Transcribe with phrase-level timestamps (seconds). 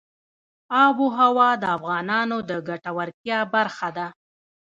[0.83, 4.07] آب وهوا د افغانانو د ګټورتیا برخه ده.